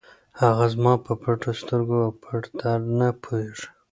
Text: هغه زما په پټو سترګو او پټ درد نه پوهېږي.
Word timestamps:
هغه 0.41 0.65
زما 0.73 0.93
په 1.05 1.13
پټو 1.21 1.51
سترګو 1.61 1.97
او 2.05 2.11
پټ 2.23 2.43
درد 2.59 2.85
نه 2.99 3.07
پوهېږي. 3.23 3.67